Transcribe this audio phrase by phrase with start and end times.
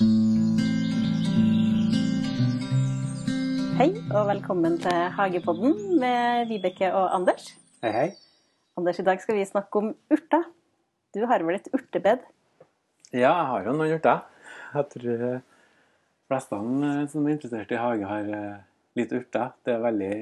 [0.00, 0.06] Hei
[4.16, 7.50] og velkommen til Hagepodden med Vibeke og Anders.
[7.84, 8.06] Hei, hei.
[8.80, 10.48] Anders, i dag skal vi snakke om urter.
[11.12, 12.24] Du har vel et urtebed?
[13.12, 14.24] Ja, jeg har jo noen urter.
[14.72, 15.32] Jeg tror de
[16.32, 18.58] fleste eh, som er interessert i hage, har eh,
[18.96, 19.52] litt urter.
[19.60, 20.14] Det er veldig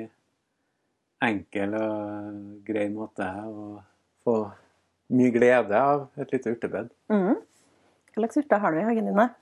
[1.30, 3.76] enkel og grei måte å
[4.26, 4.40] få
[5.14, 6.90] mye glede av et lite urtebed.
[7.14, 7.36] Mm.
[7.38, 9.22] Hva slags urter har du i hagen din?
[9.22, 9.36] da?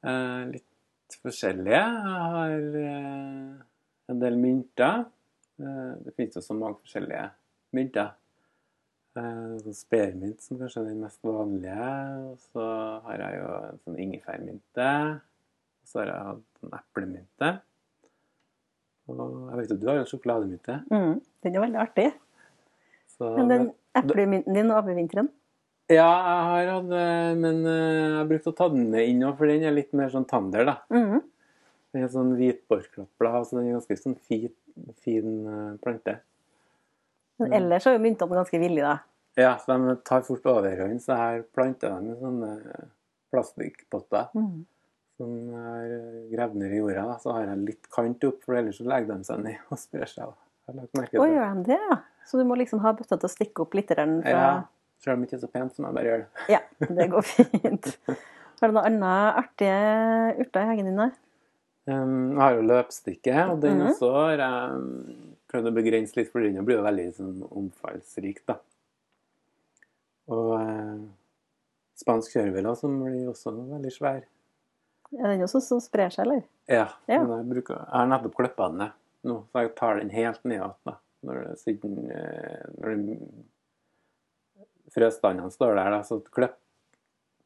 [0.00, 1.80] Eh, litt forskjellige.
[1.80, 3.50] Jeg har eh,
[4.12, 5.04] en del mynter.
[5.60, 7.26] Eh, det finnes jo så mange forskjellige
[7.76, 8.12] mynter.
[9.18, 11.90] Eh, så Spermynt som kanskje er den mest vanlige.
[12.30, 12.68] Og så
[13.08, 14.92] har jeg jo en sånn ingefærmynte.
[15.80, 17.52] Og så har jeg hatt en eplemynte.
[19.10, 20.80] Og jeg vet jo, du har jo en sjokolademynte.
[20.92, 22.08] Mm, Den er veldig artig.
[23.10, 25.28] Så, Men den eplemynten din over vinteren?
[25.90, 29.24] Ja, jeg har hatt eh, Men eh, jeg har brukt å ta den med inn
[29.26, 30.76] òg, for den er litt mer sånn tander, da.
[30.94, 31.20] Mhm.
[31.90, 34.52] Den er sånn hvitborklappblad, så den er ganske sånn fin,
[35.02, 36.20] fin eh, plante.
[37.40, 39.00] Men ellers er jo myntene ganske villige, da.
[39.40, 42.50] Ja, så de tar fort overhånd, så her planter de i sånne
[43.32, 44.64] plastikkpotter Mm.
[45.18, 45.92] som er
[46.32, 47.04] gravd ned i jorda.
[47.06, 47.16] Da.
[47.22, 50.06] Så har jeg litt kant opp, for ellers så legger de seg ned og sprer
[50.08, 50.30] seg.
[50.30, 51.34] Jeg har lagt merke til det.
[51.34, 51.98] gjør de det, ja?
[52.26, 54.62] Så du må liksom ha bøtta til å stikke opp litt fra Ja,
[55.00, 56.46] selv om det ikke er så pent, så må jeg bare gjøre det.
[56.52, 56.60] Ja,
[57.00, 57.90] det går fint.
[58.60, 59.76] Har du noen andre artige
[60.44, 61.00] urter i hagen din?
[61.00, 61.10] da?
[61.90, 63.86] Um, jeg har jo løpstikke, og den Mhm.
[63.88, 68.42] også har jeg um, prøvd å begrense litt, for den blir jo veldig sånn, omfallsrik.
[68.46, 68.58] da.
[70.30, 70.98] Og eh,
[71.98, 74.20] spansk kjørevilla, som blir også veldig svær.
[75.18, 76.44] Er den også som sprer seg, eller?
[76.70, 77.22] Ja, Ja.
[77.24, 78.92] men jeg, bruker, jeg har nettopp klippa den ned
[79.26, 80.94] nå, så jeg tar den helt ned igjen.
[81.26, 83.08] Når, det, siden, eh, når den
[84.94, 86.56] frøstandene står der, da, så klipp,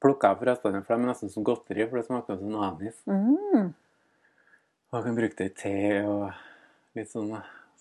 [0.04, 3.00] plukker jeg frøstandene, for de er nesten som godteri, for det smaker som anis.
[3.08, 3.72] Mm.
[4.90, 6.28] Og jeg kan bruke det i te og
[6.94, 7.32] litt sånn.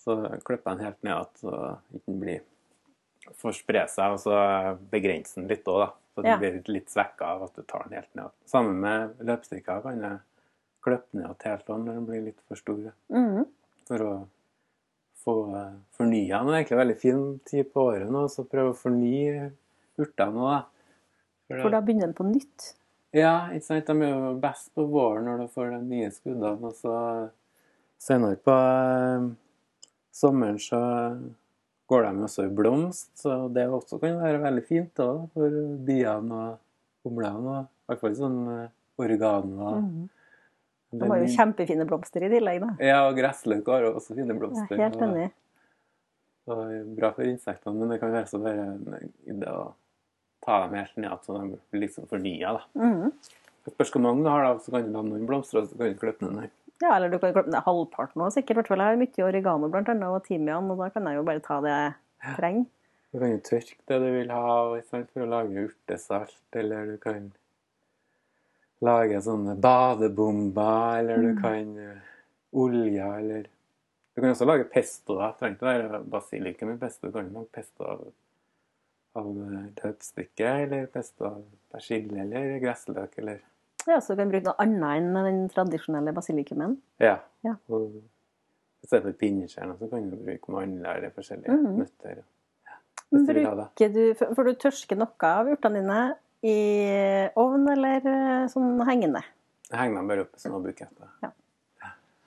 [0.04, 1.52] Så klipper jeg den helt ned igjen, så
[1.96, 2.42] ikke den blir
[3.40, 4.38] får spre seg, og så
[4.92, 5.90] begrenser den litt òg, da.
[6.14, 6.36] Så den Ja.
[6.38, 8.30] blir litt, svekka av at du tar den helt ned.
[8.46, 10.20] Sammen med løpstikka kan jeg
[10.84, 12.92] klippe ned igjen helt når den blir litt for stor.
[13.10, 13.46] Mm.
[13.88, 14.28] For å
[15.24, 16.48] få uh, fornya den.
[16.50, 19.50] Det er egentlig en veldig fin tid på året nå, så prøve å fornye
[20.00, 20.60] urtene nå, da.
[21.48, 22.74] For For da begynner den på nytt.
[23.14, 23.86] ja, ikke sant?
[23.88, 26.70] De er jo best på våren når du får de nye skuddene.
[26.70, 26.94] Og så
[28.00, 29.26] senere på eh,
[30.14, 30.80] sommeren så
[31.90, 33.10] går de også i blomst.
[33.20, 37.60] Så det også kan være veldig fint da, for biene og humlene.
[37.60, 38.72] og I hvert fall sånn eh,
[39.04, 39.70] oregano.
[39.84, 40.08] Mm.
[41.00, 42.74] De har jo kjempefine blomster i tillegg, da.
[42.84, 44.74] Ja, og gressløk har også fine Jeg blomster.
[44.76, 45.30] er helt enig.
[46.46, 49.72] og bra for insektene, men det kan være så bare en idé å
[50.44, 52.58] ta dem helt ned så de blir liksom fornya.
[52.58, 52.66] da.
[52.76, 53.12] Mm.
[53.64, 55.78] Det spørs hvor mange du har, da, så kan du ha noen blomster, og så
[55.78, 56.52] kan du klippe ned.
[56.82, 58.58] Ja, eller du kan klippe ned halvparten òg, sikkert.
[58.58, 61.16] I hvert fall jeg har mye oregano blant annet, og timian, og da kan jeg
[61.16, 62.66] jo bare ta det jeg trenger.
[63.14, 64.44] Du kan jo tørke det du vil ha
[64.90, 67.30] for å lage urtesalt, eller du kan
[68.84, 71.42] lage sånne badebomber, eller du Mm.
[71.42, 71.98] kan uh,
[72.64, 73.46] olje, eller
[74.16, 75.16] Du kan også lage pesto.
[75.18, 75.32] da.
[75.32, 77.06] Trenger ikke være basilikum i pesto.
[77.08, 78.04] Du kan lage pesto av,
[79.16, 81.40] av eh, eller pesto av
[81.72, 83.40] persille, eller gressløk, eller
[83.86, 86.78] Ja, så du kan bruke noe annet enn den tradisjonelle basilikumen.
[87.00, 87.18] Ja.
[87.44, 87.56] Ja.
[87.68, 87.96] Og
[88.82, 91.78] I stedet for pinnekjerner så kan du bruke mandler eller forskjellige Mhm.
[91.82, 92.22] nøtter.
[92.66, 92.78] Ja.
[93.10, 96.14] Bruker du, for du tørsker noe av urtene dine
[96.44, 96.54] i
[97.40, 99.22] ovn eller eh, sånn hengende?
[99.72, 100.58] Hengende bare opp i små
[101.22, 101.30] Ja.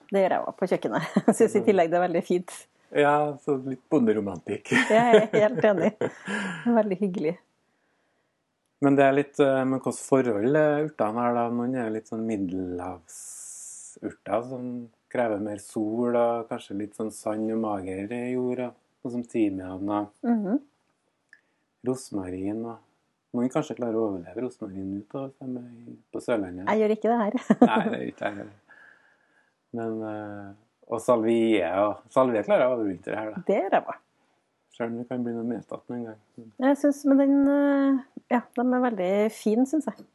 [0.07, 1.03] Det gjør jeg òg på kjøkkenet.
[1.37, 2.51] Syns i tillegg det er veldig fint.
[2.95, 4.65] Ja, så litt bonderomantikk.
[4.89, 5.91] Jeg er helt enig.
[6.79, 7.33] Veldig hyggelig.
[8.79, 10.55] Men det er litt eh, Men hvilket forhold
[10.85, 11.43] urtene har, da?
[11.51, 14.63] Noen er litt sånn middelhavsurter som
[15.11, 18.59] krever mer sol og kanskje litt sånn sand og mager jord.
[18.69, 18.73] og
[19.03, 20.55] Sånn som timian og Mhm.
[21.87, 22.63] rosmarin.
[22.71, 22.77] og
[23.37, 25.59] Noen kanskje klarer å overleve rosmarin ut er
[26.09, 26.65] på Sørlandet.
[26.65, 27.35] Jeg gjør ikke det her.
[27.69, 28.55] Nei, det gjør ikke jeg heller.
[29.77, 30.47] Men eh,
[30.87, 31.69] Og salvie.
[31.83, 33.43] Og salvie klarer å overvintre her, da.
[33.45, 33.97] Det gjør jeg
[34.77, 36.49] Sjøl om det kan bli noe medtatt noen gang.
[36.65, 38.01] Jeg synes, men den eh,
[38.33, 40.05] Ja, de er veldig fine, syns jeg.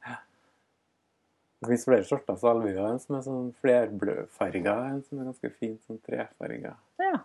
[1.62, 2.74] Det finnes flere sorter salvie.
[2.74, 6.74] En som er sånn flerfarga, en som er ganske fin, sånn trefarga.
[7.02, 7.20] Ja.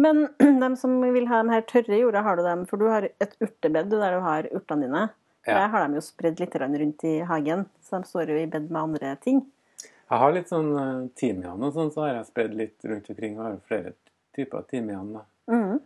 [0.00, 0.28] Men
[0.62, 2.66] de som vil ha de her tørre jorda, har du dem?
[2.70, 5.08] For du har et urtebed der du har urtene dine.
[5.46, 5.64] Ja.
[5.64, 8.70] Jeg har dem jo spredd litt rundt i hagen, så de står jo i bed
[8.70, 9.42] med andre ting.
[9.82, 13.38] Jeg har litt sånn uh, timian og sånn, så har jeg spredd litt rundt omkring.
[13.38, 13.94] Og har flere
[14.36, 15.16] typer timian.
[15.16, 15.24] da.
[15.52, 15.80] Mhm.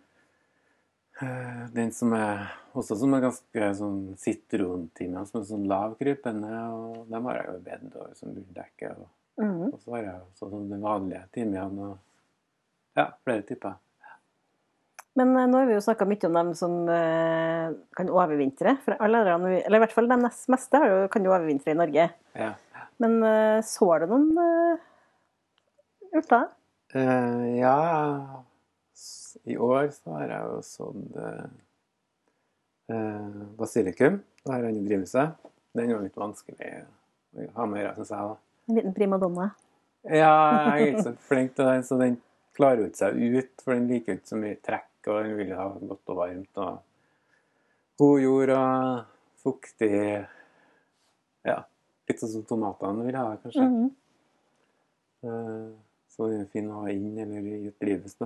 [1.21, 7.07] Eh, Den som er også som er ganske sånn sitrontimian, som er sånn lavkrypende, og
[7.09, 8.91] dem har jeg jo bedt over som bunndekke.
[9.01, 9.07] Og,
[9.41, 9.63] mm.
[9.71, 11.95] og så har jeg også sånn den vanlige timian og
[12.99, 13.79] ja, flere typer.
[15.17, 18.77] Men eh, nå har vi jo snakka mye om dem som eh, kan overvintre.
[18.85, 20.83] For alle andre, eller i hvert fall de nest meste
[21.13, 22.11] kan jo overvintre i Norge.
[22.37, 22.53] Ja.
[23.03, 24.77] Men eh, så du noen uh,
[26.17, 26.49] urter?
[26.95, 27.77] Uh, ja
[29.45, 31.19] I år så har jeg jo sådd
[32.93, 34.21] eh, basilikum.
[34.45, 35.35] Det har jeg drevet seg.
[35.77, 36.71] Den jo litt vanskelig
[37.37, 38.31] å ha med å gjøre, syns jeg.
[38.31, 38.37] da.
[38.67, 39.51] En liten primadonna.
[40.07, 40.33] Ja,
[40.79, 42.19] jeg er ikke så flink til den, så den
[42.57, 43.53] klarer jo ikke seg ut.
[43.63, 46.57] For den liker ikke så mye trekk, og den ville ha godt og varmt.
[46.57, 46.79] og
[47.99, 49.05] God jord og
[49.45, 50.27] fuktig
[51.47, 51.61] Ja,
[52.09, 53.63] litt sånn som tomatene vil ha, kanskje.
[53.63, 53.91] Mm
[55.23, 55.73] -hmm.
[56.09, 58.17] Så den er fin å ha inn eller i et drivhus.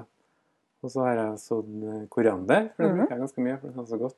[0.82, 2.98] Og så har jeg sådd koriander, for det Mhm.
[2.98, 3.56] bruker jeg ganske mye.
[3.60, 4.16] for det er så godt.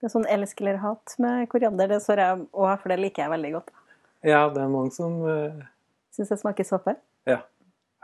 [0.00, 1.88] Det er sånn elsk eller hat med koriander.
[1.88, 3.70] Det sår jeg òg, for det liker jeg veldig godt.
[4.22, 5.62] Ja, det er mange som uh...
[6.12, 6.96] Syns det smaker såpe.
[7.26, 7.40] Ja.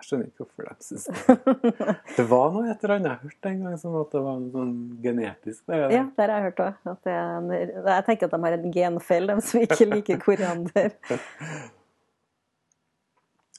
[0.02, 1.36] Jeg skjønner ikke hvorfor de syns det.
[2.16, 4.50] Det var noe et eller annet jeg hørte en gang, som at det var noe
[4.56, 4.72] sånn
[5.04, 5.60] genetisk.
[5.70, 5.84] der.
[5.94, 6.80] Ja, det har jeg hørt òg.
[7.06, 10.90] Jeg tenker at de har en genfeil, de som ikke liker koriander.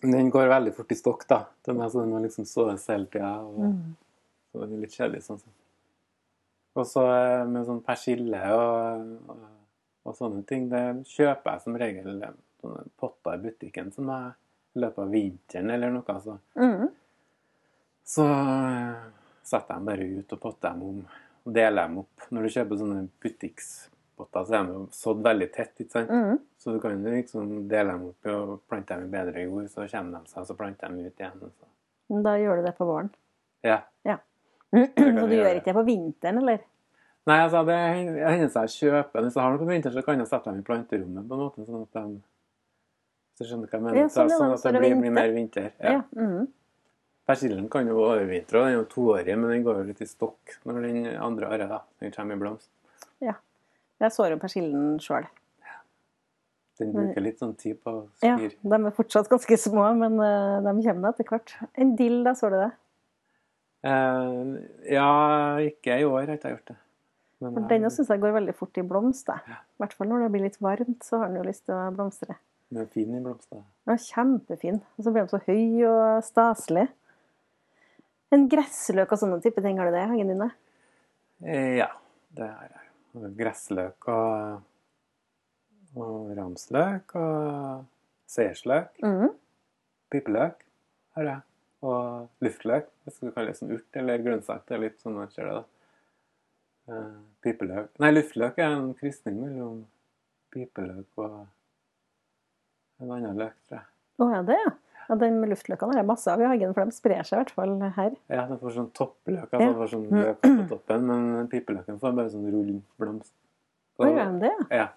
[0.04, 1.40] Den går veldig fort i stokk, da.
[1.64, 3.34] Den er sånn man liksom såes hele tida.
[3.48, 3.96] Og Mm.
[4.52, 5.60] så den er litt kjedelig sånn sett.
[6.76, 9.44] Og så eh, med sånn persille og, og,
[10.10, 14.34] og sånne ting, det kjøper jeg som regel eh, sånne potter i butikken som jeg
[14.80, 16.16] løpet av vinteren eller noe.
[16.24, 16.88] Så, mm.
[18.16, 19.04] så eh,
[19.44, 21.04] setter jeg dem bare ut og potter dem om
[21.44, 22.28] og deler dem opp.
[22.32, 26.12] Når du kjøper sånne butikkspotter, så er de sådd veldig tett, ikke sant?
[26.14, 26.38] Mm.
[26.64, 30.24] Så du kan liksom dele dem opp og plante dem i bedre jord, så kommer
[30.24, 31.42] de seg, så planter de ut igjen.
[31.44, 32.22] Så.
[32.24, 33.12] Da gjør du det på våren.
[33.64, 33.82] Ja.
[34.74, 36.64] Så du gjør ikke det på vinteren, eller?
[37.30, 40.20] Nei, altså, det hender seg jeg kjøper Hvis jeg har noe på vinteren, så kan
[40.20, 42.18] jeg sette dem i planterommet på en måte, sånn at de
[43.34, 43.98] Hvis du skjønner hva jeg mener?
[43.98, 45.72] Ja, sånn, det, sånn at det blir, blir mer vinter.
[45.82, 45.96] Ja.
[45.98, 46.04] Ja.
[46.14, 46.52] mhm.
[47.24, 50.58] Persillen kan jo overvintre, den er jo toårig, men den går jo litt i stokk
[50.68, 52.68] når den andre året da, den kommer i blomst.
[53.24, 53.38] Ja.
[54.04, 55.30] Jeg så jo persillen sjøl.
[56.82, 60.60] Den bruker litt sånn tid på å Ja, de er fortsatt ganske små, men eh,
[60.66, 61.54] de kommer etter hvert.
[61.80, 62.72] En dill, da så du det?
[63.88, 64.40] Eh,
[64.96, 65.10] ja,
[65.64, 66.80] ikke i år har jeg ikke gjort det.
[67.44, 69.28] Men, For Den eh, syns jeg går veldig fort i blomst.
[69.30, 69.38] da.
[69.48, 71.86] I hvert fall når det blir litt varmt, så har den jo lyst til å
[71.96, 72.40] blomstre.
[72.74, 73.62] Den er fin i blomster.
[73.86, 74.80] Er kjempefin.
[74.98, 76.88] Og så blir de så høy og staselig.
[78.34, 80.44] En gressløk og sånne type ting, har du det i hagen din?
[81.46, 81.92] Eh, ja,
[82.34, 83.34] det har jeg.
[83.38, 84.64] Gressløk og,
[86.02, 87.86] og ramsløk og
[88.34, 88.98] seiersløk.
[89.06, 89.36] Mhm.
[90.14, 90.66] Pipeløk
[91.18, 91.46] har jeg.
[91.84, 92.90] Og luftløk.
[93.06, 94.66] Hvis du kaller det sånn urt eller grønnsak.
[94.66, 95.64] Det er litt sånn man ser det, da.
[96.94, 99.84] Eh, Pipeløk Nei, luftløk er en krysning mellom
[100.52, 101.44] pipeløk og
[103.04, 103.88] en annen løk, tror jeg.
[104.20, 104.74] Å, ja, det, ja.
[105.10, 105.18] ja.
[105.20, 107.54] Den med luftløkene har jeg masse av i hagen, for de sprer seg i hvert
[107.56, 108.18] fall her.
[108.32, 109.48] Ja, de får sånn toppløk.
[109.50, 109.78] Altså ja.
[109.80, 113.34] får sånn løk på toppen, men pipeløken får bare sånn rull blomst.
[114.00, 114.54] Å, gjør de det?
[114.70, 114.84] ja?
[114.84, 114.90] Ja.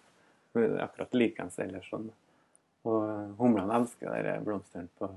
[0.56, 2.06] Er Akkurat likeens ellers sånn.
[2.86, 3.02] Og
[3.40, 5.10] humlene elsker de der blomstene på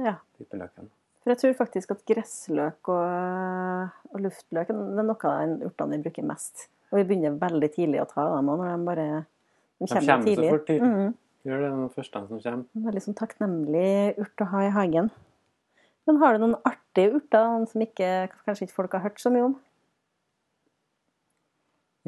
[0.00, 0.16] Ja.
[0.38, 0.88] pipeløken.
[1.20, 6.06] For jeg tror faktisk at gressløk og, og luftløk det er noe av urtene vi
[6.06, 6.68] bruker mest.
[6.90, 10.24] Og vi begynner veldig tidlig å ta dem òg, når de bare de De kommer
[10.24, 10.88] så fort tidlig.
[10.88, 11.12] Mhm.
[11.46, 12.64] Gjør det den første som kommer.
[12.76, 15.10] En Veldig sånn takknemlig urt å ha i hagen.
[16.06, 19.46] Men har du noen artige urter som ikke, kanskje ikke folk har hørt så mye
[19.48, 19.54] om?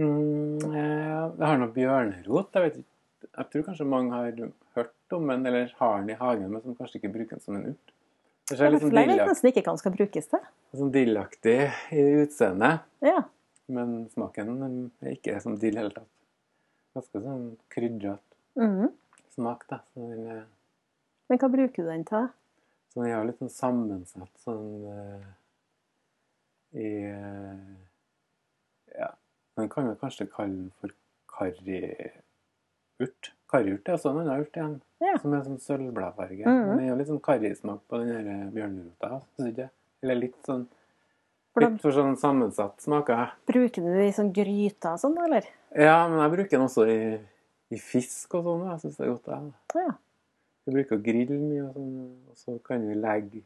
[0.00, 2.54] Mm, jeg har noe bjørnerot.
[2.56, 4.30] Jeg, vet jeg tror kanskje mange har
[4.76, 7.58] hørt om den, eller har den i hagen, men som kanskje ikke bruker den som
[7.58, 7.92] en urt.
[8.52, 9.12] Det er litt sånn dillaktig.
[9.12, 10.40] dillak- nesten ikke hva den skal brukes til.
[10.74, 11.58] sånn dillaktig
[11.92, 13.22] i utseendet, Ja.
[13.68, 16.10] men smaken mm, er ikke som dill i det hele tatt.
[16.96, 18.20] Ganske sånn krydret
[18.56, 18.92] Mhm.
[19.34, 19.78] Smak, da.
[19.94, 20.46] Så den, er-
[21.30, 22.24] Men hva bruker du den til?
[22.92, 25.24] så den er jo litt sånn sammensatt sånn uh,
[26.76, 27.72] i uh,
[28.98, 29.08] Ja,
[29.56, 30.90] man kan vi kanskje kalle den for
[31.32, 33.32] karriurt.
[33.52, 35.14] Karriurt er også en annen urt igjen, Ja.
[35.20, 36.44] som er sånn sølvbladfarge.
[36.44, 36.66] Mhm.
[36.68, 39.70] Men det er jo litt sånn karrismak på den eh, bjørnerota, syns ikke?
[40.02, 40.66] Eller litt sånn
[41.60, 43.32] Litt for sånn sammensatt smaker.
[43.46, 45.44] bruker du det i sånn gryter og sånn, eller?
[45.76, 47.18] Ja, men jeg bruker den også i,
[47.72, 48.66] i fisk og sånn.
[48.70, 49.30] Jeg syns det er godt.
[49.32, 49.94] Jeg, Ja.
[50.62, 51.94] Vi bruker å grille mye, og sånn,
[52.30, 53.42] og så kan vi legge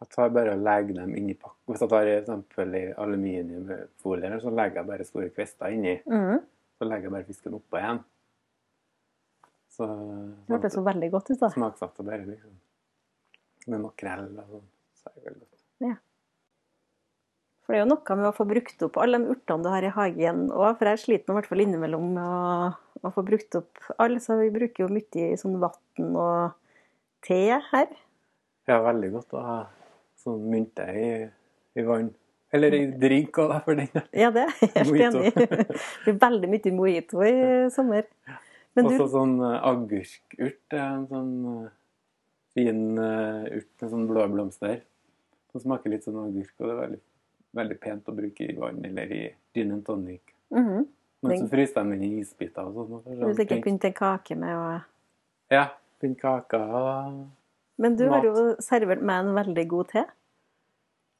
[0.00, 1.74] Jeg tar bare og legger dem inni pakken.
[1.74, 5.92] Hvis jeg tar i eksempel i aluminiumfolie, så legger jeg bare store kvister inni.
[6.06, 6.38] Mm.
[6.78, 8.00] Så legger jeg bare fisken oppå igjen.
[9.68, 9.86] Så
[10.46, 11.50] Det hørtes så veldig godt ut, da.
[11.52, 12.56] smaksatt og bare liksom
[13.66, 14.68] Med makrell og sånn.
[14.96, 16.00] Så er det veldig godt.
[17.70, 19.84] For det er jo noe med å få brukt opp alle de urtene du har
[19.86, 22.70] i hagen òg, for jeg sliter nå i hvert fall innimellom med å,
[23.06, 26.56] å få brukt opp alle, så vi bruker jo mye i sånn vann og
[27.22, 27.92] te her.
[28.66, 29.58] Ja, veldig godt å ha
[30.18, 31.10] sånn mynte i,
[31.78, 32.08] i vann.
[32.50, 34.02] Eller i drink òg, for den.
[34.18, 35.34] Ja, det er jeg helt enig i.
[35.46, 37.36] Det blir veldig mye mojito i
[37.70, 38.08] sommer.
[38.74, 40.58] Men du, Også sånn eh, agurkurt.
[40.66, 41.70] Det er en sånn eh,
[42.58, 44.82] fin eh, urt med sånn blå blomster.
[45.54, 47.00] Den smaker litt sånn agurk, og det er veldig,
[47.56, 49.22] veldig pent å bruke i vann eller i
[49.54, 50.34] gin and tonic.
[50.54, 50.86] Mhm.
[51.22, 53.18] Men så fryser de den i isbiter og sånn.
[53.18, 54.82] du har sikkert begynt til kake med å
[55.50, 55.68] Ja.
[56.00, 57.26] Fin kake og
[57.78, 60.04] Men du har jo servert meg en veldig god te.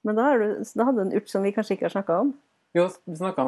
[0.05, 2.21] Men da, har du, da hadde du en urt som vi kanskje ikke har snakka
[2.21, 2.35] om.
[2.73, 3.45] Jo, vi snakka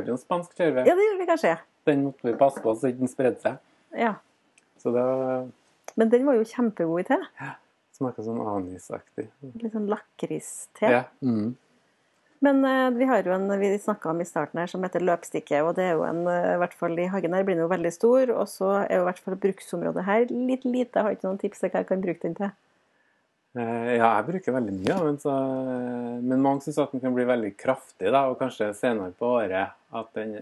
[0.00, 0.86] ikke om spansk kjørve.
[0.86, 1.58] Ja, det gjorde vi kanskje.
[1.84, 3.58] Den måtte vi passe på så ikke den spredde seg.
[3.96, 4.14] Ja.
[4.80, 5.04] Så det
[5.96, 7.20] Men den var jo kjempegod i te.
[7.40, 7.54] Ja.
[7.96, 9.30] smaker sånn anisaktig.
[9.56, 10.84] Litt sånn lakriste.
[10.84, 11.04] Ja.
[11.24, 11.54] Mm.
[12.44, 15.62] Men uh, vi har jo en vi snakka om i starten her som heter løpstikke,
[15.64, 17.72] og det er jo en uh, i hvert fall i hagen her blir den jo
[17.72, 18.32] veldig stor.
[18.36, 20.92] Og så er jo i hvert fall bruksområdet her litt lite.
[20.98, 22.54] Jeg har ikke noen tips til hva jeg kan bruke den til.
[23.56, 25.34] Eh, Ja, jeg bruker veldig mye av den, så,
[26.20, 29.72] men mange syns at den kan bli veldig kraftig, da, og kanskje senere på året
[29.96, 30.34] at den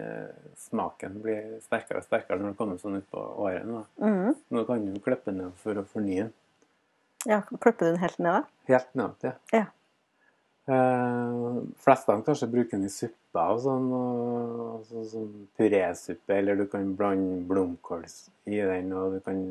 [0.59, 3.63] smaken blir sterkere og sterkere når den kommer sånn ut på året.
[3.63, 3.85] Da.
[4.03, 4.35] Mm.
[4.51, 6.33] Nå kan du klippe den ned for å fornye den.
[7.25, 8.43] Ja, Klipper du den helt ned, da?
[8.69, 9.33] Helt ned ja.
[9.55, 9.65] Ja.
[10.65, 16.65] Eh, flestene kanskje bruker den i suppe og sånn, og, så, sånn purésuppe, eller du
[16.71, 18.05] kan blande blomkål
[18.49, 19.43] i den, og du kan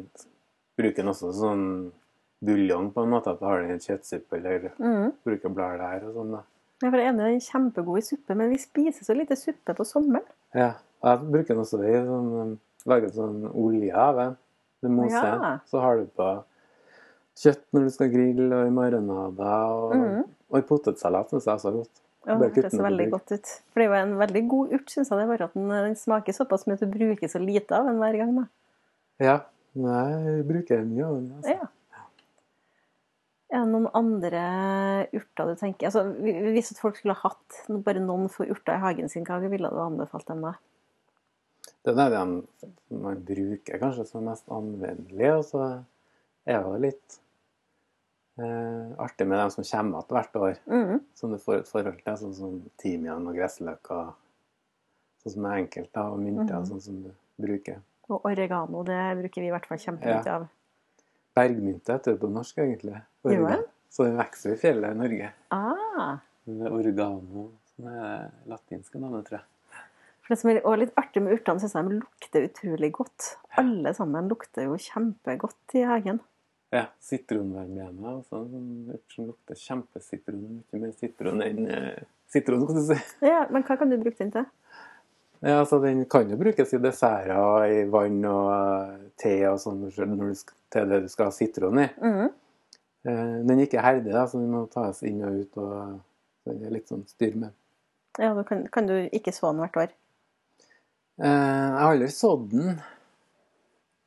[0.74, 1.68] bruke den også sånn
[2.44, 5.12] buljong på en måte, at du har den i en kjøttsuppe, eller mm.
[5.26, 6.34] bruker blader der og sånn.
[6.34, 6.42] da.
[6.82, 9.76] Ja, for er enig, den er kjempegod i suppe, men vi spiser så lite suppe
[9.78, 10.26] på sommeren.
[10.56, 10.72] Ja,
[11.04, 12.56] og jeg bruker den også i sånn, um,
[12.90, 14.34] lager sånn olje av den.
[14.82, 15.54] Du moser Ja.
[15.70, 16.26] så har du på
[17.38, 20.32] kjøtt når du skal grille, og i marinader, og, mm.
[20.52, 22.02] og i potetsalat synes jeg også er godt.
[22.24, 23.54] Ja, det høres veldig godt ut.
[23.72, 25.18] For det er jo en veldig god urt, syns jeg.
[25.18, 27.88] Det er bare at den, den smaker såpass mye at du bruker så lite av
[27.90, 28.36] den hver gang.
[28.38, 28.44] da.
[29.20, 29.34] Ja,
[29.76, 31.32] nei, jeg bruker mye av den.
[31.36, 31.56] Altså.
[31.58, 31.70] Ja.
[33.54, 34.44] Er det noen andre
[35.14, 38.82] urter du tenker altså, Hvis at folk skulle ha hatt bare noen få urter i
[38.82, 40.56] hagen sin, hva ville du anbefalt dem da?
[41.84, 42.38] Det er den
[43.04, 45.66] man bruker kanskje som mest anvendelig, og så
[46.48, 47.23] er det litt eh,
[48.98, 50.56] artig med dem som kommer igjen hvert år.
[50.66, 51.00] mm.
[51.14, 53.90] som du får et forhold til, sånn som timian og gressløk
[55.22, 56.66] sånn som er enkelt, da, og mynter, mm.
[56.68, 57.10] sånn som du
[57.40, 57.80] bruker.
[58.10, 60.34] Og oregano, det bruker vi i hvert fall kjempemye Ja.
[60.34, 60.48] av.
[61.34, 63.00] Bergmynte heter det på norsk, egentlig.
[63.24, 63.62] Gjør Orga.
[63.90, 65.32] Så den vokser i fjellet i Norge.
[65.50, 69.48] Ah, oregano som er latinske navnet, tror jeg.
[70.24, 73.36] for Det som er også litt artig med urtene, syns jeg de lukter utrolig godt.
[73.60, 76.20] Alle sammen lukter jo kjempegodt i hagen.
[76.74, 78.40] Ja, Sitronvermene også.
[78.42, 80.40] En sånn urt som lukter kjempesitron.
[80.72, 82.02] Mye mer sitron enn eh,
[82.34, 82.96] sitron, skal du si.
[83.30, 84.48] Ja, Men hva kan du bruke den til?
[85.44, 89.84] Ja, altså Den kan jo brukes i desserter, i vann og eh, te og sånn
[89.92, 91.88] til det du skal ha sitron i.
[92.00, 92.32] Mhm.
[93.04, 95.58] Eh, Den er ikke herdig, da, så den må tas inn og ut.
[95.60, 96.00] og
[96.48, 97.52] Den er litt sånn styr med.
[98.18, 99.94] Ja, da kan, kan du ikke så den hvert år?
[101.22, 102.80] Eh, Jeg har aldri sådd den,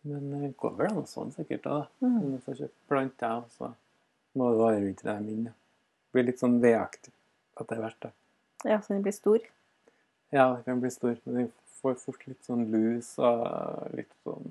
[0.05, 1.63] men det går vel an sånn så sikkert.
[1.65, 1.79] da.
[2.03, 2.35] Mm.
[2.35, 3.71] Du får kjøpt planter, og så
[4.37, 5.43] må du vare rundt dem inn.
[5.49, 7.13] Det blir litt sånn vedaktig
[7.57, 8.13] at det er verdt det.
[8.65, 9.43] Ja, så den blir stor?
[10.33, 11.51] Ja, den kan bli stor, men den
[11.81, 14.47] får fort litt sånn lus og litt sånn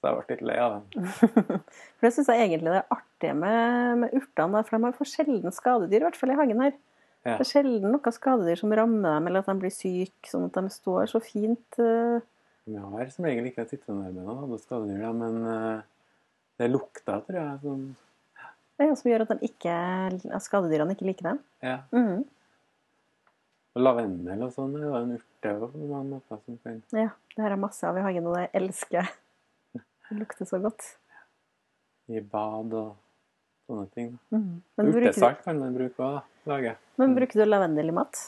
[0.00, 1.08] Så jeg ble litt lei av den.
[1.98, 5.10] For det syns jeg egentlig det er artig med, med urtene, for de har for
[5.10, 6.72] sjelden skadedyr, i hvert fall i hagen her.
[7.26, 7.34] Ja.
[7.34, 10.56] Det er sjelden noe skadedyr som rammer dem, eller at de blir syke, sånn at
[10.56, 11.76] de står så fint.
[11.84, 12.24] eh.
[12.70, 15.80] Men jeg har som regel ikke sitronarmene og skadedyr, da, men eh,
[16.60, 17.56] det lukta, tror jeg.
[17.64, 17.86] Sånn,
[18.78, 19.74] Det er jo som gjør at, ikke,
[20.44, 21.40] skadedyrene ikke liker dem.
[21.66, 21.80] ja.
[21.92, 22.20] Mhm.
[23.78, 27.42] Og lavendel og sånn er jo en urte på mange måter som kan Ja, det
[27.44, 29.06] her er masse av i hagen, og det elsker.
[30.10, 30.82] Det lukter så godt.
[32.10, 32.96] I bad og
[33.70, 34.08] sånne ting.
[34.34, 34.56] Mm.
[34.82, 36.22] Urtesalt kan man bruke òg.
[36.50, 36.72] Lage.
[36.98, 38.18] men bruker du lavendel i mat?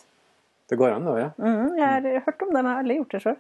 [0.71, 1.31] Det går an, det òg, ja.
[1.43, 3.37] Mm, Jeg har hørt om det, men jeg har aldri gjort det sjøl.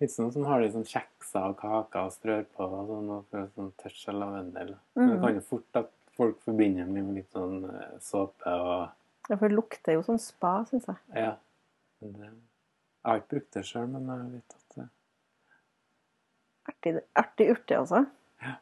[0.00, 3.08] Fins det noen som har liksom sånn kjekser og kaker og strør på og sånn,
[3.12, 4.70] og får sånn touch av lavendel.
[4.96, 9.36] Men det kan jo fort at folk forbinder med litt sånn eh, såpe og Ja,
[9.36, 10.96] For det lukter jo som spa, syns jeg.
[11.20, 11.34] Ja.
[12.00, 14.88] Men det, jeg har ikke brukt det sjøl, men jeg vet at det
[16.70, 18.00] Artig, artig urte, altså.
[18.40, 18.56] Ja.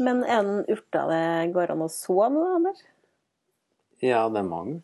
[0.00, 1.22] Men er det en urter det
[1.60, 2.80] går an å så nå, Anders?
[4.00, 4.80] Ja, det er mange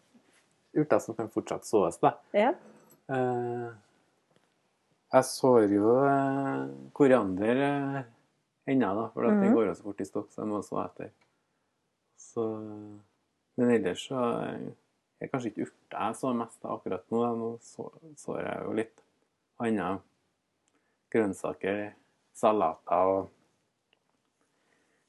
[0.76, 2.14] urter som kan fortsatt såes, da.
[2.36, 2.52] Ja.
[3.10, 3.70] Eh,
[5.12, 8.02] jeg sår jo eh, koriander eh,
[8.70, 9.54] ennå, da, for det Mhm.
[9.54, 11.10] går jo så fort i stokk, så jeg må så etter.
[12.18, 12.44] Så
[13.58, 14.60] Men ellers så er
[15.20, 17.20] jeg kanskje ikke urter jeg så mest av akkurat nå.
[17.20, 17.32] da.
[17.34, 19.02] Nå sår så jeg jo litt
[19.58, 20.00] andre
[21.12, 21.92] grønnsaker,
[22.32, 23.28] salater og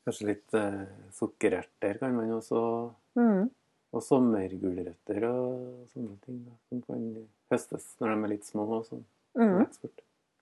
[0.04, 3.50] kanskje litt uh, sukkererter kan man også Mm.
[3.92, 7.04] Og sommergulrøtter og sånne ting da, som kan
[7.52, 8.68] høstes når de er litt små.
[8.80, 9.04] og sånn.
[9.36, 9.68] Mm.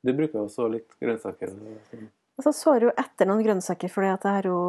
[0.06, 1.54] Du bruker også litt grønnsaker.
[1.58, 2.10] og sånn.
[2.40, 4.60] Og så sår jo etter noen grønnsaker, at jeg er jo,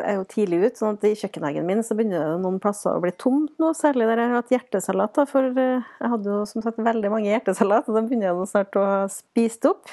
[0.00, 0.78] er jo tidlig ut.
[0.80, 4.06] sånn at I kjøkkenhagen min så begynner det noen plasser å bli tomt nå, særlig
[4.08, 5.12] der jeg har hatt hjertesalat.
[5.18, 8.38] da, For eh, jeg hadde jo som sagt veldig mange hjertesalat, og de begynner jeg
[8.38, 9.92] nå snart å ha spist opp.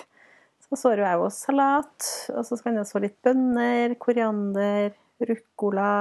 [0.63, 5.91] Så sår jo jeg jo salat, og så kan jeg så litt bønner, koriander, ruccola.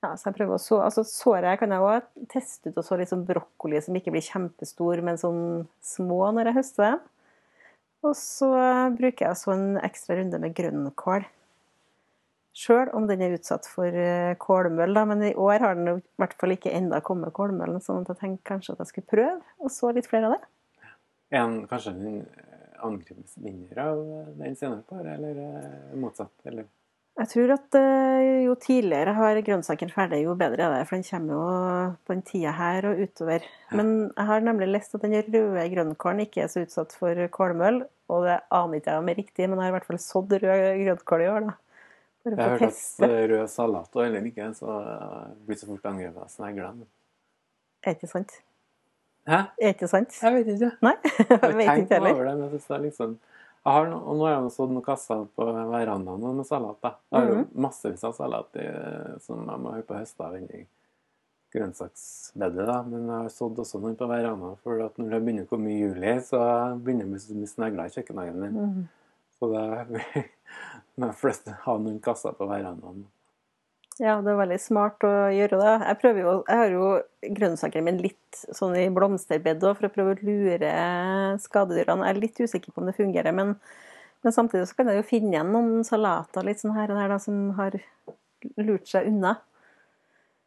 [0.00, 2.86] Ja, så jeg prøver å så, altså sår jeg kan jeg også teste ut og
[2.86, 5.42] så litt sånn brokkoli som ikke blir kjempestor, men sånn
[5.84, 7.02] små når jeg høster dem.
[8.08, 8.48] Og så
[8.96, 11.26] bruker jeg så en ekstra runde med grønnkål.
[12.56, 15.04] Sjøl om den er utsatt for eh, kålmøll, da.
[15.06, 18.22] Men i år har den i hvert fall ikke enda kommet kålmøllen, sånn at jeg
[18.22, 20.50] tenkte kanskje at jeg skulle prøve og så litt flere av det.
[21.30, 22.18] Er han kanskje den
[22.82, 24.02] angripes mindre av
[24.40, 26.32] den senere på året, eller eh, motsatt?
[26.48, 26.66] Eller?
[27.20, 30.84] Jeg tror at eh, jo tidligere har grønnsaken ferdig, jo bedre er det.
[30.88, 33.44] For den kommer jo på den tida her og utover.
[33.76, 37.82] Men jeg har nemlig lest at den røde grønnkålen ikke er så utsatt for kålmøll.
[38.10, 40.32] Og det aner ikke jeg om er riktig, men jeg har i hvert fall sådd
[40.40, 41.56] rød grønnkål i år, da.
[42.20, 44.78] Bare Jeg har hørt at eh, rød salat og heller ikke, så
[45.44, 46.88] blir så fort angrepet av sneglene.
[47.84, 48.40] Er ikke sant?
[49.28, 49.44] Hæ?
[49.60, 50.16] Er ikke sant?
[50.22, 50.72] Jeg vet ikke.
[50.84, 52.08] Nei, jeg vet ikke heller.
[52.08, 53.18] Jeg over det, men jeg synes det er liksom
[53.64, 56.78] jeg har, no- og nå har jeg sådd noen kasser på verandaen med salat.
[56.80, 56.94] da.
[57.12, 57.48] Jeg har jo Mhm.
[57.60, 58.66] massevis av salat i,
[59.20, 60.66] som jeg må ha på høste av inni
[61.52, 62.66] grønnsaksbedet.
[62.66, 62.82] da.
[62.82, 65.80] Men jeg har sådd også noen på verandaen, for når det begynner å komme i
[65.80, 66.40] juli, så
[66.80, 68.52] begynner det å bli snegler i kjøkkenhagen min.
[68.52, 68.88] Mhm.
[69.40, 69.84] Så da
[70.98, 73.04] må jeg flest ha noen kasser på verandaen.
[74.00, 75.72] Ja, det er veldig smart å gjøre det.
[75.90, 80.14] Jeg prøver jo, jeg har jo grønnsakene mine litt sånn i blomsterbed for å prøve
[80.14, 80.70] å lure
[81.42, 82.06] skadedyrene.
[82.08, 83.52] Jeg er litt usikker på om det fungerer, men,
[84.24, 87.12] men samtidig så kan jeg jo finne igjen noen salater litt sånn her og der
[87.12, 87.76] da, som har
[88.56, 89.36] lurt seg unna.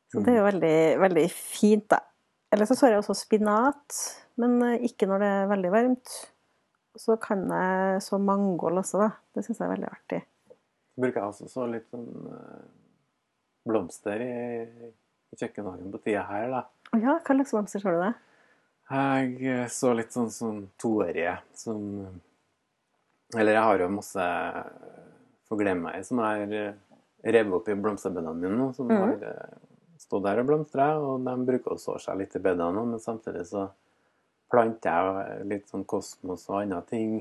[0.09, 0.75] Så det er jo veldig,
[1.05, 2.01] veldig fint, da.
[2.53, 4.03] Eller så sår jeg også spinat,
[4.41, 6.19] men eh, ikke når det er veldig varmt.
[6.97, 9.13] Så kan jeg så mangold også, da.
[9.33, 10.19] Det syns jeg er veldig artig.
[11.01, 12.63] Bruker jeg også så litt sånn eh,
[13.67, 14.35] blomster i,
[15.31, 16.61] i kjøkkenhagen på tida her, da.
[16.93, 18.13] Å ja, hva slags blomster så du det?
[18.93, 21.83] Jeg så litt sånn sånn toårige som
[23.33, 24.25] Eller jeg har jo masse
[25.49, 26.75] forglemmer som jeg har eh,
[27.33, 28.99] revet opp i blomsterbedene mine nå, som mm.
[28.99, 29.55] har eh,
[30.01, 30.89] stått der og blomstra.
[31.01, 33.67] Og de bruker å så seg litt i bedene men samtidig så
[34.53, 37.15] planter jeg litt sånn kosmos og andre ting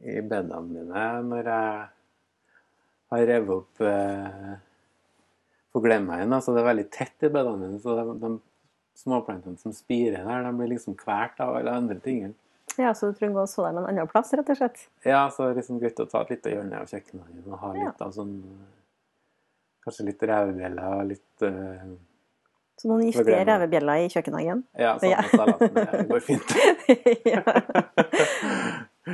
[0.00, 1.86] i bedene mine når jeg
[3.12, 4.54] har revet opp eh,
[5.78, 6.32] forglemmeren.
[6.34, 8.30] Altså det er veldig tett i bedene mine, så de, de
[8.98, 12.34] småplantene som spirer der, de blir liksom kvalt av alle andre tingene.
[12.78, 14.78] Ja, så du trenger å så dem en annen plass, rett og slett?
[15.06, 17.70] Ja, så er det liksom greit å ta et lite hjørne av kjøkkenhagen og ha
[17.74, 17.80] Ja.
[17.88, 18.34] litt av sånn
[19.88, 21.82] Kanskje litt revebjeller og litt uh,
[22.78, 24.60] Så noen giftige revebjeller i kjøkkenhagen?
[24.78, 25.20] Ja, sånn Ja.
[25.32, 25.70] salaten.
[25.74, 26.48] Det går fint.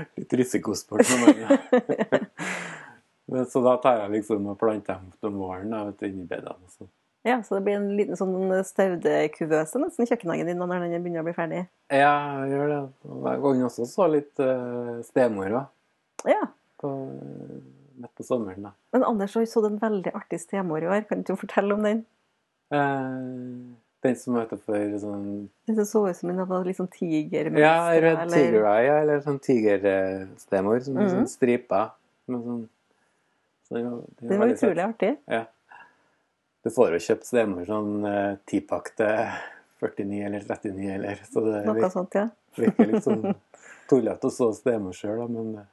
[0.18, 1.34] litt risikosport for meg.
[3.28, 6.60] Men Så da tar jeg liksom og planter dem om våren vet du, inni bedene.
[6.68, 6.84] Så.
[6.84, 6.88] sånn.
[7.24, 11.22] ja, så det blir en liten sånn staudekuvøse nesten i kjøkkenhagen din når den begynner
[11.24, 11.62] å bli ferdig?
[11.88, 12.80] Ja, jeg gjør det.
[13.08, 15.66] Og gang også så litt uh, stemor òg,
[16.28, 16.42] Ja.
[17.96, 18.62] midt på sommeren.
[18.68, 18.72] da.
[18.92, 21.06] Men Anders jo sådd en veldig artig stemor i år.
[21.08, 22.04] Kan du fortelle om den?
[22.72, 23.72] Uh...
[24.04, 27.62] den som heter for sånn Den som så ut som en var sånn tigermønster?
[27.64, 30.80] Ja, Red eller- Tiger Eye, eller sånn tigerstemor.
[30.84, 31.08] Som Mhm.
[31.14, 31.90] sånn striper.
[32.28, 32.68] Med sånn,
[33.68, 35.12] så det, den Den var utrolig artig.
[35.30, 35.44] Ja.
[36.64, 39.18] Du får jo kjøpt stemmer sånn eh, tipakk til
[39.84, 42.28] 49 eller 39, eller så det Noe virker, sånt, ja.
[42.56, 43.24] virker litt sånn
[43.90, 45.66] tullete å så stemmer sjøl, men eh,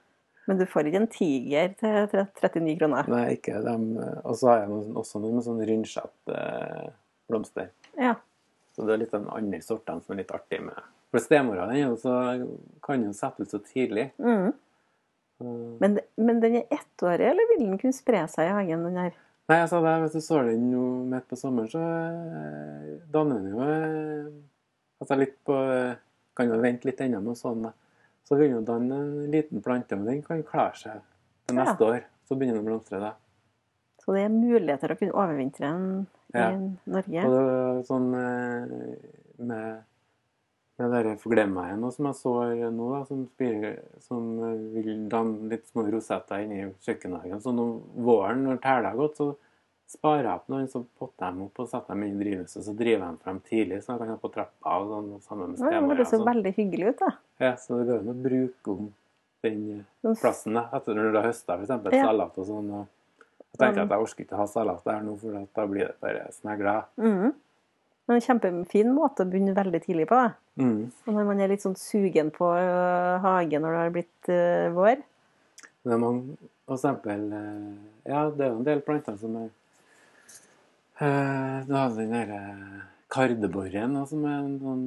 [0.50, 3.08] Men du får ikke en tiger til 39 kroner.
[3.14, 3.86] nei, ikke dem.
[4.02, 6.90] eh, Og så har jeg noen, også noen med sånn rundskjett eh,
[7.32, 7.70] blomster.
[8.00, 8.16] Ja.
[8.76, 10.80] Så det er litt den andre sortene som er litt artig med
[11.12, 11.96] For stemora den
[12.84, 14.10] kan jo settes ut så tidlig.
[14.20, 14.52] Mm.
[15.42, 18.84] Så- Men, men den er ettårig, eller vil den kunne spre seg i hagen?
[18.86, 19.12] den her?
[19.50, 23.40] Nei, jeg sa det, Hvis du sår den nå midt på sommeren, så eh, danner
[23.42, 24.30] den jo eh,
[25.02, 25.96] altså litt på eh,
[26.38, 27.64] Kan jo vente litt ennå med sånn.
[27.66, 27.74] da.
[28.24, 31.02] Så vil den jo danne en liten plante, men den kan klare seg
[31.48, 31.64] til Ja.
[31.66, 32.04] neste år.
[32.30, 33.00] Så begynner den å blomstre.
[33.02, 33.14] da.
[34.00, 36.52] Så det er muligheter å kunne overvintre den i Ja.
[36.88, 37.26] Norge.
[37.26, 38.08] Og det er sånn
[40.82, 42.34] eh, med med den forglemmeien som jeg så
[42.74, 47.42] nå, da, som, spirer, som eh, vil danne litt små rosetter inni kjøkkenhagen.
[47.44, 47.72] Så når
[48.08, 49.32] våren, når tæla har gått, så
[49.92, 52.64] sparer jeg opp noen, så potter jeg dem opp og setter dem inn i drivhuset.
[52.64, 55.52] Så driver jeg dem frem tidlig, så jeg kan ha på trappa og sånn, sammen
[55.52, 55.98] med Ja, det stemora.
[55.98, 57.12] høres og jo veldig hyggelig ut, da.
[57.44, 58.90] Ja, så det går an å bruke om
[59.44, 61.76] den eh, plassen da, etter når du har høsta f.eks.
[61.92, 62.04] Ja.
[62.08, 62.72] salat og sånn.
[62.72, 62.88] og
[63.52, 65.96] jeg tenker at jeg orker ikke å ha salat der nå, for da blir det
[66.00, 66.86] bare snegler.
[68.08, 68.16] Mhm.
[68.16, 70.20] En kjempefin måte å begynne veldig tidlig på.
[70.60, 70.92] Mm.
[71.08, 74.68] Og når man er litt sånn sugen på uh, hagen når det har blitt uh,
[74.76, 75.04] vår.
[75.82, 76.36] Det er mange,
[76.68, 77.70] for eksempel eh,
[78.06, 79.48] Ja, det er jo en del planter som er
[81.02, 82.42] uh, Du har den derre
[83.12, 84.84] kardeborren, som er en sånn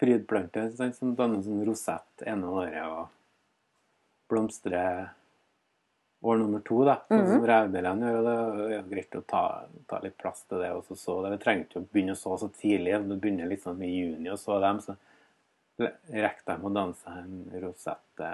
[0.00, 3.10] prydplante som danner sånn rosett ene året og
[4.30, 5.10] blomstrer
[6.22, 6.98] år nummer to, da.
[7.08, 8.18] Sånn som revbellene gjør.
[8.18, 9.42] og Det er greit å ta,
[9.88, 10.70] ta litt plass til det.
[10.76, 11.30] og så så det.
[11.38, 12.98] Vi trenger ikke å begynne å så så tidlig.
[13.08, 14.96] Du begynner litt sånn i juni å så dem, så
[16.12, 18.24] rekker de å danse en rosett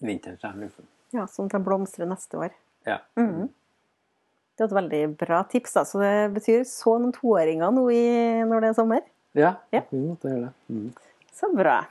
[0.00, 0.84] vinteren kommer, liksom.
[1.14, 2.50] Ja, Sånn at de blomstrer neste år.
[2.86, 2.98] Ja.
[3.16, 3.48] Mhm.
[4.58, 5.72] Det er et veldig bra tips.
[5.74, 9.00] da, Så det betyr så noen toåringer nå i, når det er sommer.
[9.34, 9.82] Ja, Ja.
[9.90, 10.52] vi måtte gjøre det.
[10.68, 10.92] Mm.
[11.32, 11.86] Så bra.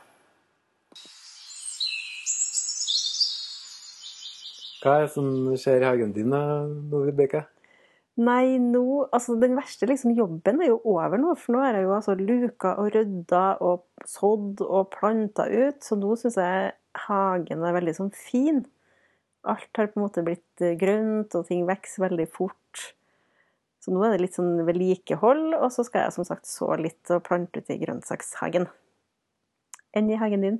[4.81, 7.45] Hva er det som skjer i hagen din nå, Vibeke?
[8.17, 11.35] Nei, nå Altså, den verste liksom, jobben er jo over nå.
[11.37, 15.81] For nå har jeg jo altså luka og rydda og sådd og planta ut.
[15.85, 16.73] Så nå syns jeg
[17.07, 18.63] hagen er veldig sånn fin.
[19.47, 22.87] Alt har på en måte blitt eh, grønt, og ting vokser veldig fort.
[23.79, 27.13] Så nå er det litt sånn vedlikehold, og så skal jeg som sagt så litt
[27.13, 28.67] og plante ut i grønnsakshagen.
[29.95, 30.57] Enn i hagen din?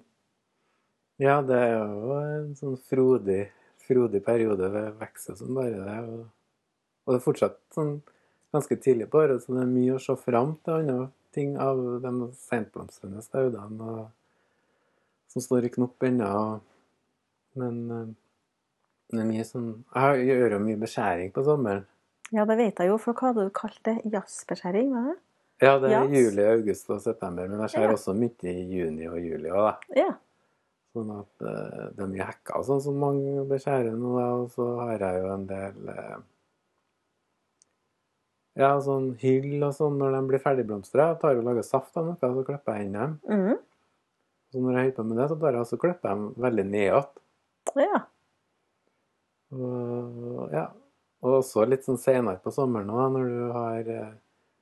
[1.19, 3.47] Ja, det er jo en sånn frodig,
[3.87, 5.97] frodig periode ved vekst som bare det.
[6.09, 6.25] Og,
[7.07, 7.95] og det er fortsatt sånn
[8.53, 11.79] ganske tidlig på året, så det er mye å se fram til andre ting av
[12.03, 14.07] de sentblomstrende staudene og-
[15.27, 16.61] som står i knopp ennå.
[17.59, 18.07] Men eh,
[19.11, 21.85] det er mye sånn Jeg gjør jo mye beskjæring på sommeren.
[22.31, 23.97] Ja, det vet jeg jo, for hva hadde du kalt det?
[24.11, 25.17] Jazzbeskjæring, var det?
[25.63, 26.11] Ja, det er yes.
[26.31, 27.93] juli, august og september, men jeg ser Ja.
[27.95, 29.77] også mye i juni og juli òg, da.
[29.95, 30.09] Ja.
[30.97, 34.15] Sånn at eh, det er mye hacka, og sånn som mange beskjærer nå.
[34.41, 36.17] Og så har jeg jo en del eh,
[38.57, 41.11] Ja, sånn hyll og sånn når de blir ferdigblomstra.
[41.11, 43.17] Jeg tar og lager saft av noe, så klipper jeg inn dem.
[43.29, 43.63] Mhm.
[44.47, 46.89] Så når jeg holder på med det, så bare jeg klipper jeg dem veldig ned
[47.77, 47.99] ja.
[49.51, 50.67] Og ja.
[51.25, 53.91] Og også litt sånn senere på sommeren òg, når du har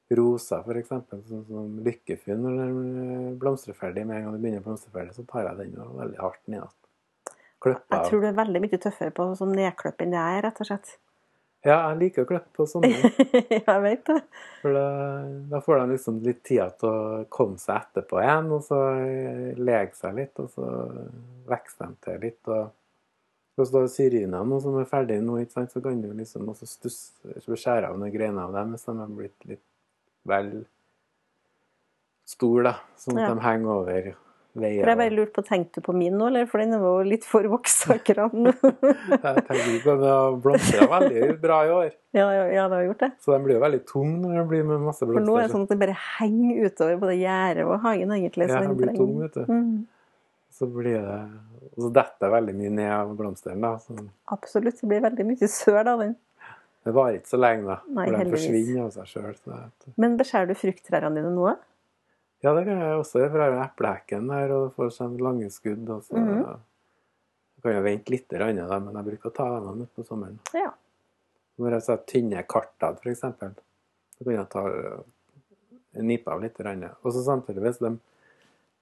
[0.09, 0.91] eh, rosa f.eks.,
[1.29, 2.37] sånn som lykkefyll.
[2.41, 5.49] Når den eh, blomstrer ferdig, med en gang det begynner å blomstre ferdig, så tar
[5.49, 6.75] jeg den jo veldig hardt ned igjen.
[7.65, 10.67] Jeg tror du er veldig mye tøffere på sånn nedkløpp enn jeg er, rett og
[10.69, 10.91] slett.
[11.65, 13.09] Ja, jeg liker å klippe på sånne.
[13.55, 14.19] jeg vet det.
[14.61, 14.85] For da,
[15.49, 18.81] da får de liksom litt tid til å komme seg etterpå igjen, og så
[19.57, 20.67] leke seg litt, og så
[21.49, 22.41] vokser de til litt.
[22.53, 22.67] og
[23.55, 27.87] hvis du har syrinene som er ferdige nå, så kan du liksom også stusse, skjære
[27.87, 29.63] av noen greiner av dem hvis de har blitt litt
[30.25, 30.65] vel
[32.25, 32.75] stor, da.
[32.97, 33.33] Sånn at Ja.
[33.35, 34.15] de henger over
[34.55, 34.81] veier.
[34.81, 36.45] For jeg bare lurte på, Tenkte du på min nå, eller?
[36.47, 38.53] For den er jo litt for vokst akkurat nå.
[38.55, 41.91] Jeg tenker ikke på den blomstret veldig bra i år.
[42.15, 43.11] ja, ja, ja, det har gjort det.
[43.21, 45.51] Så den blir jo veldig tung når den blir med masse For nå er det
[45.51, 48.47] sånn at det bare henger utover både gjerdet og hagen, egentlig.
[48.49, 49.45] Så ja, den blir trenger- tung, vet du.
[49.51, 49.85] Mm,
[50.55, 51.29] Så blir det
[51.75, 53.75] Og så detter veldig mye ned av blomsteren, da.
[53.77, 53.91] Så
[54.31, 54.79] absolutt.
[54.79, 56.15] Det blir veldig mye søl av den.
[56.85, 57.79] Det varer ikke så lenge, da.
[57.97, 59.35] Nei, for de forsvinner av seg sjøl.
[59.97, 61.55] Men beskjærer du frukttrærne dine nå?
[62.45, 65.49] Ja, det kan jeg også gjøre, for jeg har eplehekken der og får sånn lange
[65.49, 65.89] skudd.
[65.89, 66.59] Og så Mhm.
[67.63, 70.37] kan jeg vente litt, da, men jeg bruker å ta dem ut på sommeren.
[70.53, 70.71] Ja.
[71.57, 74.63] Når jeg setter tynne karter, f.eks., så kan jeg ta
[76.03, 76.59] nipe av litt.
[76.59, 77.99] Og så samtidig, hvis de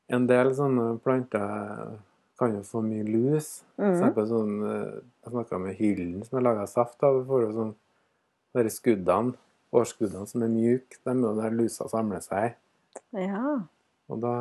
[0.10, 1.98] En del sånne planter
[2.38, 3.64] kan jo få mye lus.
[3.78, 4.28] For -hmm.
[4.28, 7.00] sånn eh, Jeg snakka med hyllen som er laga av saft.
[7.00, 7.76] Du får jo sånn
[8.54, 9.34] de skuddene,
[9.74, 12.56] årsskuddene som er mjuke, de er jo der lusa samler seg.
[13.18, 13.62] ja.
[14.12, 14.34] Og da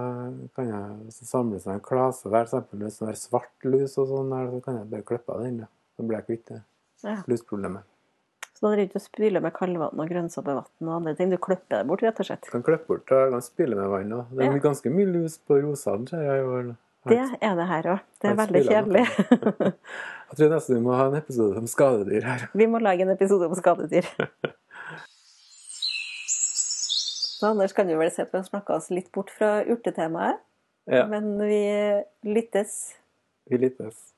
[0.58, 4.32] kan jeg, samler seg en klase der, eksempel hvis det er svart lus og sånn
[4.34, 5.60] der, så kan jeg bare klippe av den.
[5.62, 5.68] da.
[5.96, 6.58] Så blir jeg kvitt det
[7.06, 7.14] ja.
[7.30, 7.86] lusproblemet.
[8.52, 11.30] Så da driver du ikke og spyler med kaldvann og grønnsåpevann og andre ting?
[11.30, 12.50] Du klipper det bort, rett og slett?
[12.52, 14.34] Kan klippe bort og kan spyle med vann òg.
[14.34, 14.58] Det er Ja.
[14.66, 16.76] ganske mye lus på rosene, ser jeg i år.
[17.08, 18.02] Det er det her òg.
[18.22, 19.04] Det er veldig kjedelig.
[20.32, 22.44] Jeg tror nesten vi må ha en episode om skadedyr her.
[22.56, 24.06] Vi må lage en episode om skadedyr.
[27.42, 30.38] Så Anders kan jo vel si at vi har snakka oss litt bort fra urtetemaet,
[30.90, 31.58] Ja, men vi
[32.26, 32.94] lyttes.
[33.50, 34.11] vi lyttes.